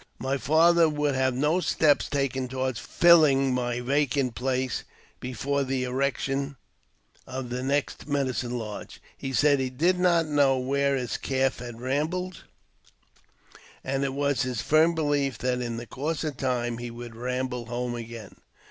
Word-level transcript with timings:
My 0.17 0.37
father 0.39 0.89
would 0.89 1.13
have 1.13 1.35
no 1.35 1.59
steps 1.59 2.09
taken 2.09 2.47
toward 2.47 2.75
filling 2.79 3.53
my 3.53 3.81
vacant 3.81 4.33
place 4.33 4.83
before 5.19 5.63
the 5.63 5.83
erection 5.83 6.55
of 7.27 7.51
the 7.51 7.61
next 7.61 8.07
medicine 8.07 8.57
lodge. 8.57 8.99
He 9.15 9.31
said 9.31 9.59
he 9.59 9.69
did 9.69 9.99
not 9.99 10.25
know 10.25 10.57
where 10.57 10.95
his 10.95 11.17
Calf 11.17 11.59
had 11.59 11.81
rambled, 11.81 12.45
and 13.83 14.03
it 14.03 14.15
was 14.15 14.41
his 14.41 14.59
firm 14.63 14.95
belief 14.95 15.37
that 15.37 15.61
in 15.61 15.77
the 15.77 15.85
course 15.85 16.23
of 16.23 16.35
time 16.35 16.79
he 16.79 16.89
would 16.89 17.15
ramble 17.15 17.67
home 17.67 17.93
again. 17.93 18.37